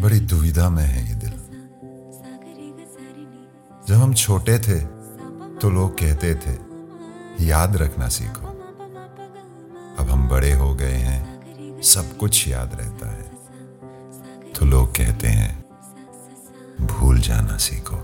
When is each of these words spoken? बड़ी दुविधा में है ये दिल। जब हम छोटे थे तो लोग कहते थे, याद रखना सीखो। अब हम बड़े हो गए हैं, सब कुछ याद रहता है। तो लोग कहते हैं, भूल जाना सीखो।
बड़ी 0.00 0.20
दुविधा 0.20 0.68
में 0.70 0.84
है 0.84 1.08
ये 1.08 1.14
दिल। 1.14 1.30
जब 3.88 3.94
हम 3.94 4.14
छोटे 4.14 4.58
थे 4.58 4.78
तो 5.58 5.70
लोग 5.70 5.98
कहते 5.98 6.34
थे, 6.34 6.54
याद 7.44 7.76
रखना 7.76 8.08
सीखो। 8.08 8.46
अब 9.98 10.10
हम 10.10 10.28
बड़े 10.28 10.52
हो 10.52 10.74
गए 10.74 10.94
हैं, 10.94 11.82
सब 11.82 12.16
कुछ 12.16 12.48
याद 12.48 12.74
रहता 12.74 13.10
है। 13.10 13.30
तो 14.52 14.66
लोग 14.66 14.90
कहते 14.96 15.28
हैं, 15.28 15.64
भूल 16.80 17.20
जाना 17.20 17.56
सीखो। 17.56 17.96